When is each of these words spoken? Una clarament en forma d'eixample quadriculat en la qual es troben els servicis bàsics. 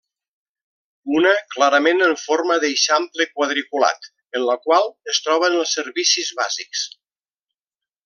Una 1.19 1.33
clarament 1.55 2.01
en 2.05 2.13
forma 2.21 2.57
d'eixample 2.63 3.29
quadriculat 3.35 4.11
en 4.41 4.49
la 4.49 4.59
qual 4.67 4.91
es 5.15 5.23
troben 5.29 5.63
els 5.63 5.79
servicis 5.81 6.37
bàsics. 6.43 6.87